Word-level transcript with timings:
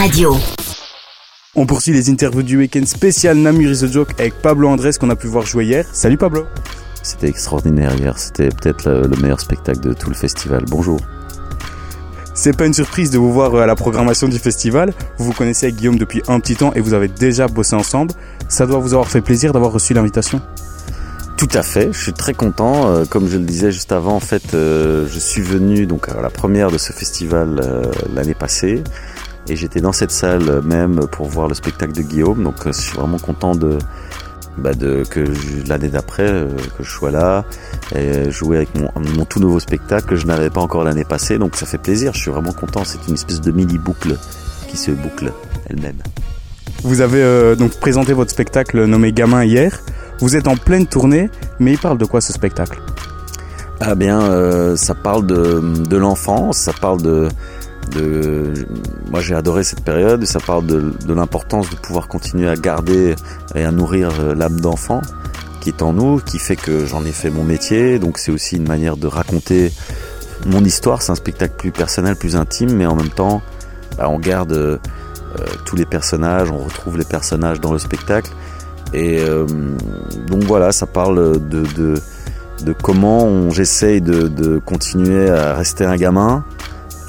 Radio. 0.00 0.34
On 1.54 1.66
poursuit 1.66 1.92
les 1.92 2.08
interviews 2.08 2.42
du 2.42 2.56
week-end 2.56 2.86
spécial 2.86 3.36
Namur 3.36 3.70
is 3.70 3.84
a 3.84 3.86
Joke 3.86 4.18
avec 4.18 4.32
Pablo 4.40 4.66
Andrés 4.66 4.92
qu'on 4.98 5.10
a 5.10 5.14
pu 5.14 5.26
voir 5.26 5.44
jouer 5.44 5.66
hier. 5.66 5.84
Salut 5.92 6.16
Pablo. 6.16 6.46
C'était 7.02 7.28
extraordinaire 7.28 7.94
hier, 7.96 8.16
c'était 8.16 8.48
peut-être 8.48 8.88
le, 8.88 9.02
le 9.02 9.16
meilleur 9.18 9.40
spectacle 9.40 9.80
de 9.80 9.92
tout 9.92 10.08
le 10.08 10.16
festival. 10.16 10.64
Bonjour. 10.68 10.98
C'est 12.32 12.56
pas 12.56 12.64
une 12.64 12.72
surprise 12.72 13.10
de 13.10 13.18
vous 13.18 13.30
voir 13.30 13.54
à 13.56 13.66
la 13.66 13.74
programmation 13.74 14.26
du 14.26 14.38
festival. 14.38 14.94
Vous 15.18 15.26
vous 15.26 15.34
connaissez 15.34 15.66
avec 15.66 15.76
Guillaume 15.76 15.98
depuis 15.98 16.22
un 16.28 16.40
petit 16.40 16.56
temps 16.56 16.72
et 16.72 16.80
vous 16.80 16.94
avez 16.94 17.08
déjà 17.08 17.46
bossé 17.46 17.76
ensemble. 17.76 18.14
Ça 18.48 18.66
doit 18.66 18.78
vous 18.78 18.94
avoir 18.94 19.10
fait 19.10 19.20
plaisir 19.20 19.52
d'avoir 19.52 19.70
reçu 19.70 19.92
l'invitation. 19.92 20.40
Tout 21.36 21.48
à 21.52 21.62
fait, 21.62 21.92
je 21.92 21.98
suis 21.98 22.12
très 22.14 22.32
content. 22.32 22.88
Euh, 22.88 23.04
Comme 23.04 23.28
je 23.28 23.36
le 23.36 23.44
disais 23.44 23.70
juste 23.70 23.92
avant, 23.92 24.14
en 24.14 24.20
fait, 24.20 24.54
euh, 24.54 25.06
je 25.12 25.18
suis 25.18 25.42
venu 25.42 25.84
donc 25.86 26.08
à 26.08 26.22
la 26.22 26.30
première 26.30 26.70
de 26.70 26.78
ce 26.78 26.94
festival 26.94 27.60
euh, 27.62 27.82
l'année 28.14 28.34
passée 28.34 28.82
et 29.50 29.56
j'étais 29.56 29.80
dans 29.80 29.92
cette 29.92 30.12
salle 30.12 30.62
même 30.62 31.00
pour 31.10 31.26
voir 31.26 31.48
le 31.48 31.54
spectacle 31.54 31.92
de 31.92 32.02
Guillaume. 32.02 32.44
Donc, 32.44 32.66
euh, 32.66 32.72
je 32.72 32.80
suis 32.80 32.96
vraiment 32.96 33.18
content 33.18 33.56
de, 33.56 33.78
bah, 34.56 34.74
de 34.74 35.02
que 35.10 35.24
l'année 35.68 35.88
d'après 35.88 36.30
euh, 36.30 36.48
que 36.78 36.84
je 36.84 36.90
sois 36.90 37.10
là 37.10 37.44
et 37.94 38.30
jouer 38.30 38.58
avec 38.58 38.68
mon, 38.76 38.90
mon 39.16 39.24
tout 39.24 39.40
nouveau 39.40 39.58
spectacle 39.58 40.06
que 40.06 40.16
je 40.16 40.26
n'avais 40.26 40.50
pas 40.50 40.60
encore 40.60 40.84
l'année 40.84 41.04
passée. 41.04 41.36
Donc, 41.36 41.56
ça 41.56 41.66
fait 41.66 41.78
plaisir. 41.78 42.12
Je 42.14 42.20
suis 42.20 42.30
vraiment 42.30 42.52
content. 42.52 42.84
C'est 42.84 43.08
une 43.08 43.14
espèce 43.14 43.40
de 43.40 43.50
mini 43.50 43.76
boucle 43.76 44.16
qui 44.68 44.76
se 44.76 44.92
boucle 44.92 45.32
elle-même. 45.68 45.98
Vous 46.84 47.00
avez 47.00 47.20
euh, 47.22 47.56
donc 47.56 47.72
présenté 47.72 48.12
votre 48.12 48.30
spectacle 48.30 48.84
nommé 48.84 49.12
Gamin 49.12 49.44
hier. 49.44 49.80
Vous 50.20 50.36
êtes 50.36 50.46
en 50.46 50.56
pleine 50.56 50.86
tournée, 50.86 51.28
mais 51.58 51.72
il 51.72 51.78
parle 51.78 51.98
de 51.98 52.04
quoi 52.04 52.20
ce 52.20 52.32
spectacle? 52.32 52.80
Ah 53.80 53.94
bien, 53.94 54.20
euh, 54.20 54.76
ça 54.76 54.94
parle 54.94 55.26
de, 55.26 55.60
de 55.88 55.96
l'enfance, 55.96 56.58
ça 56.58 56.72
parle 56.72 57.00
de, 57.00 57.28
Moi 59.10 59.20
j'ai 59.20 59.34
adoré 59.34 59.64
cette 59.64 59.82
période, 59.82 60.24
ça 60.24 60.40
parle 60.40 60.66
de, 60.66 60.94
l'importance 61.08 61.68
de 61.70 61.76
pouvoir 61.76 62.08
continuer 62.08 62.48
à 62.48 62.54
garder 62.54 63.14
et 63.54 63.64
à 63.64 63.72
nourrir 63.72 64.10
euh, 64.20 64.34
l'âme 64.34 64.60
d'enfant 64.60 65.02
qui 65.60 65.68
est 65.68 65.82
en 65.82 65.92
nous, 65.92 66.20
qui 66.20 66.38
fait 66.38 66.56
que 66.56 66.86
j'en 66.86 67.04
ai 67.04 67.12
fait 67.12 67.28
mon 67.28 67.44
métier, 67.44 67.98
donc 67.98 68.16
c'est 68.16 68.30
aussi 68.30 68.56
une 68.56 68.66
manière 68.66 68.96
de 68.96 69.06
raconter 69.06 69.70
mon 70.46 70.64
histoire, 70.64 71.02
c'est 71.02 71.12
un 71.12 71.16
spectacle 71.16 71.54
plus 71.58 71.70
personnel, 71.70 72.16
plus 72.16 72.34
intime, 72.34 72.72
mais 72.72 72.86
en 72.86 72.96
même 72.96 73.10
temps 73.10 73.42
bah, 73.98 74.08
on 74.08 74.18
garde 74.18 74.52
euh, 74.52 74.78
tous 75.66 75.76
les 75.76 75.84
personnages, 75.84 76.50
on 76.50 76.58
retrouve 76.58 76.96
les 76.96 77.04
personnages 77.04 77.60
dans 77.60 77.72
le 77.72 77.78
spectacle, 77.78 78.30
et 78.94 79.18
euh, 79.20 79.44
donc 80.28 80.44
voilà, 80.44 80.72
ça 80.72 80.86
parle 80.86 81.46
de... 81.48 81.94
comment 82.82 83.50
j'essaye 83.50 84.00
de 84.00 84.58
continuer 84.64 85.28
à 85.28 85.54
rester 85.56 85.84
un 85.84 85.96
gamin 85.96 86.44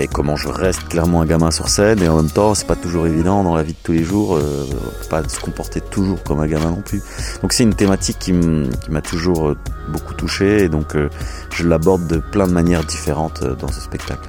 et 0.00 0.08
comment 0.08 0.34
je 0.34 0.48
reste 0.48 0.88
clairement 0.88 1.20
un 1.20 1.26
gamin 1.26 1.50
sur 1.50 1.68
scène 1.68 2.02
et 2.02 2.08
en 2.08 2.16
même 2.16 2.30
temps 2.30 2.54
c'est 2.54 2.66
pas 2.66 2.76
toujours 2.76 3.06
évident 3.06 3.44
dans 3.44 3.54
la 3.54 3.62
vie 3.62 3.74
de 3.74 3.78
tous 3.82 3.92
les 3.92 4.02
jours 4.02 4.36
euh, 4.36 4.66
pas 5.10 5.22
se 5.28 5.38
comporter 5.38 5.80
toujours 5.80 6.22
comme 6.24 6.40
un 6.40 6.46
gamin 6.46 6.70
non 6.70 6.82
plus 6.82 7.02
donc 7.42 7.52
c'est 7.52 7.64
une 7.64 7.74
thématique 7.74 8.18
qui 8.18 8.32
m'a 8.32 9.02
toujours 9.02 9.48
euh, 9.48 9.56
beaucoup 9.92 10.14
touché 10.14 10.64
et 10.64 10.68
donc 10.68 10.96
euh, 10.96 11.10
je 11.52 11.68
l'aborde 11.68 12.06
de 12.06 12.16
plein 12.16 12.46
de 12.46 12.52
manières 12.52 12.84
différentes 12.84 13.44
dans 13.44 13.68
ce 13.68 13.80
spectacle 13.80 14.28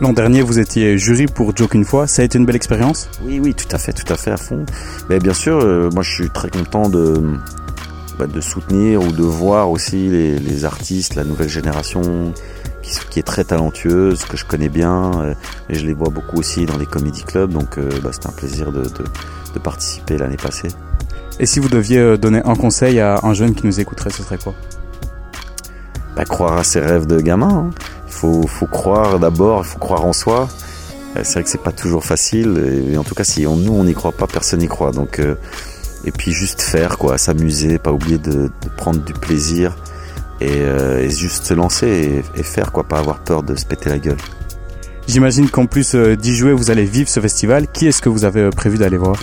L'an 0.00 0.12
dernier, 0.12 0.42
vous 0.42 0.58
étiez 0.58 0.98
jury 0.98 1.26
pour 1.26 1.56
Joke 1.56 1.74
une 1.74 1.84
fois. 1.84 2.08
Ça 2.08 2.22
a 2.22 2.24
été 2.24 2.36
une 2.36 2.44
belle 2.44 2.56
expérience? 2.56 3.08
Oui, 3.22 3.38
oui, 3.38 3.54
tout 3.54 3.68
à 3.70 3.78
fait, 3.78 3.92
tout 3.92 4.10
à 4.12 4.16
fait 4.16 4.32
à 4.32 4.36
fond. 4.36 4.66
Mais 5.08 5.20
bien 5.20 5.32
sûr, 5.32 5.60
euh, 5.60 5.90
moi 5.92 6.02
je 6.02 6.10
suis 6.10 6.28
très 6.28 6.50
content 6.50 6.88
de, 6.88 7.22
bah, 8.18 8.26
de 8.26 8.40
soutenir 8.40 9.00
ou 9.00 9.12
de 9.12 9.22
voir 9.22 9.70
aussi 9.70 10.08
les, 10.08 10.40
les 10.40 10.64
artistes, 10.64 11.14
la 11.14 11.22
nouvelle 11.22 11.48
génération 11.48 12.32
qui, 12.82 13.18
est 13.18 13.22
très 13.22 13.44
talentueuse, 13.44 14.24
que 14.24 14.36
je 14.36 14.44
connais 14.44 14.68
bien, 14.68 15.12
euh, 15.20 15.34
et 15.70 15.74
je 15.74 15.86
les 15.86 15.94
vois 15.94 16.10
beaucoup 16.10 16.38
aussi 16.38 16.66
dans 16.66 16.76
les 16.76 16.86
comédie 16.86 17.24
clubs, 17.24 17.50
donc 17.52 17.78
euh, 17.78 17.88
bah, 18.02 18.10
c'était 18.12 18.28
un 18.28 18.32
plaisir 18.32 18.72
de, 18.72 18.82
de, 18.82 19.04
de 19.54 19.58
participer 19.58 20.18
l'année 20.18 20.36
passée. 20.36 20.68
Et 21.40 21.46
si 21.46 21.60
vous 21.60 21.68
deviez 21.68 21.98
euh, 21.98 22.16
donner 22.18 22.42
un 22.44 22.54
conseil 22.54 23.00
à 23.00 23.20
un 23.22 23.34
jeune 23.34 23.54
qui 23.54 23.66
nous 23.66 23.80
écouterait, 23.80 24.10
ce 24.10 24.22
serait 24.22 24.38
quoi? 24.38 24.54
Bah, 26.16 26.24
croire 26.24 26.58
à 26.58 26.64
ses 26.64 26.80
rêves 26.80 27.06
de 27.06 27.20
gamin. 27.20 27.48
hein. 27.48 27.70
Il 28.06 28.12
faut, 28.12 28.46
faut 28.46 28.66
croire 28.66 29.18
d'abord, 29.18 29.62
il 29.64 29.66
faut 29.66 29.78
croire 29.78 30.04
en 30.04 30.12
soi. 30.12 30.48
C'est 31.14 31.34
vrai 31.34 31.42
que 31.44 31.50
c'est 31.50 31.62
pas 31.62 31.72
toujours 31.72 32.04
facile, 32.04 32.82
et, 32.88 32.92
et 32.92 32.98
en 32.98 33.04
tout 33.04 33.14
cas 33.14 33.24
si 33.24 33.46
on, 33.46 33.56
nous 33.56 33.72
on 33.72 33.84
n'y 33.84 33.94
croit 33.94 34.12
pas, 34.12 34.26
personne 34.26 34.60
n'y 34.60 34.68
croit. 34.68 34.92
Donc 34.92 35.18
euh, 35.18 35.34
et 36.04 36.10
puis 36.10 36.32
juste 36.32 36.62
faire 36.62 36.98
quoi, 36.98 37.18
s'amuser, 37.18 37.78
pas 37.78 37.92
oublier 37.92 38.18
de, 38.18 38.32
de 38.32 38.68
prendre 38.76 39.00
du 39.00 39.12
plaisir 39.12 39.76
et, 40.42 40.60
euh, 40.60 41.00
et 41.00 41.10
juste 41.10 41.44
se 41.44 41.54
lancer 41.54 41.86
et, 42.36 42.40
et 42.40 42.42
faire 42.42 42.72
quoi, 42.72 42.84
pas 42.84 42.98
avoir 42.98 43.20
peur 43.20 43.42
de 43.42 43.54
se 43.54 43.64
péter 43.64 43.88
la 43.90 43.98
gueule. 43.98 44.16
J'imagine 45.08 45.50
qu'en 45.50 45.66
plus 45.66 45.94
euh, 45.94 46.16
d'y 46.16 46.34
jouer, 46.36 46.52
vous 46.52 46.70
allez 46.70 46.84
vivre 46.84 47.08
ce 47.08 47.20
festival. 47.20 47.66
Qui 47.72 47.88
est-ce 47.88 48.00
que 48.00 48.08
vous 48.08 48.24
avez 48.24 48.42
euh, 48.42 48.50
prévu 48.50 48.78
d'aller 48.78 48.96
voir? 48.96 49.16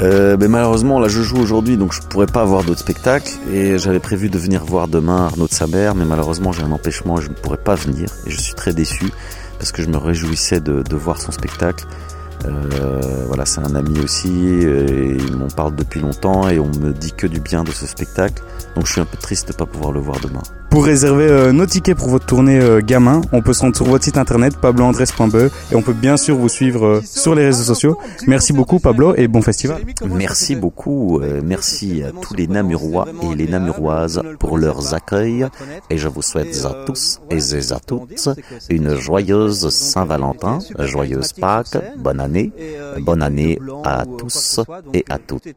Euh, 0.00 0.36
mais 0.38 0.48
malheureusement, 0.48 1.00
là, 1.00 1.08
je 1.08 1.22
joue 1.22 1.38
aujourd'hui, 1.38 1.78
donc 1.78 1.94
je 1.94 2.02
pourrais 2.02 2.26
pas 2.26 2.42
avoir 2.42 2.62
d'autres 2.62 2.80
spectacles. 2.80 3.32
Et 3.50 3.78
j'avais 3.78 4.00
prévu 4.00 4.28
de 4.28 4.38
venir 4.38 4.64
voir 4.64 4.86
demain 4.88 5.24
Arnaud 5.26 5.48
de 5.48 5.54
Saber, 5.54 5.92
mais 5.96 6.04
malheureusement, 6.04 6.52
j'ai 6.52 6.62
un 6.62 6.72
empêchement 6.72 7.18
et 7.18 7.22
je 7.22 7.30
ne 7.30 7.34
pourrais 7.34 7.56
pas 7.56 7.74
venir. 7.74 8.10
Et 8.26 8.30
je 8.30 8.38
suis 8.38 8.54
très 8.54 8.74
déçu 8.74 9.06
parce 9.58 9.72
que 9.72 9.82
je 9.82 9.88
me 9.88 9.96
réjouissais 9.96 10.60
de, 10.60 10.82
de 10.82 10.96
voir 10.96 11.20
son 11.20 11.32
spectacle. 11.32 11.86
Euh, 12.44 13.24
voilà, 13.26 13.46
c'est 13.46 13.60
un 13.60 13.74
ami 13.74 13.98
aussi, 14.00 14.58
et 14.60 15.16
parle 15.56 15.74
depuis 15.74 16.00
longtemps 16.00 16.48
et 16.48 16.60
on 16.60 16.68
me 16.68 16.92
dit 16.92 17.12
que 17.12 17.26
du 17.26 17.40
bien 17.40 17.64
de 17.64 17.72
ce 17.72 17.86
spectacle. 17.86 18.42
Donc 18.76 18.86
je 18.86 18.92
suis 18.92 19.00
un 19.00 19.06
peu 19.06 19.16
triste 19.16 19.48
de 19.48 19.54
pas 19.54 19.66
pouvoir 19.66 19.90
le 19.90 20.00
voir 20.00 20.20
demain. 20.20 20.42
Pour 20.76 20.84
réserver 20.84 21.26
euh, 21.26 21.52
nos 21.52 21.64
tickets 21.64 21.96
pour 21.96 22.08
votre 22.08 22.26
tournée 22.26 22.60
euh, 22.60 22.82
gamin, 22.82 23.22
on 23.32 23.40
peut 23.40 23.54
se 23.54 23.62
rendre 23.62 23.74
sur 23.74 23.86
votre 23.86 24.04
site 24.04 24.18
internet 24.18 24.58
pabloandres.be 24.58 25.50
et 25.72 25.74
on 25.74 25.80
peut 25.80 25.94
bien 25.94 26.18
sûr 26.18 26.36
vous 26.36 26.50
suivre 26.50 26.84
euh, 26.84 27.00
sur 27.02 27.34
les 27.34 27.46
réseaux 27.46 27.64
sociaux. 27.64 27.96
Merci 28.26 28.52
beaucoup 28.52 28.78
Pablo 28.78 29.14
et 29.16 29.26
bon 29.26 29.40
festival. 29.40 29.80
Merci 30.06 30.54
beaucoup, 30.54 31.18
euh, 31.22 31.40
merci 31.42 32.02
à 32.02 32.10
tous 32.10 32.34
les 32.34 32.46
Namurois 32.46 33.08
et 33.22 33.34
les 33.34 33.46
Namuroises 33.46 34.20
pour 34.38 34.58
leurs 34.58 34.92
accueils 34.92 35.46
et 35.88 35.96
je 35.96 36.08
vous 36.08 36.20
souhaite 36.20 36.62
à 36.66 36.84
tous 36.84 37.22
et 37.30 37.72
à 37.72 37.80
toutes 37.80 38.28
une 38.68 38.96
joyeuse 38.96 39.70
Saint-Valentin, 39.70 40.58
joyeuse 40.80 41.32
Pâques, 41.32 41.78
bonne 41.96 42.20
année, 42.20 42.52
bonne 43.00 43.22
année 43.22 43.58
à 43.82 44.04
tous 44.18 44.60
et 44.92 45.06
à 45.08 45.18
toutes. 45.18 45.48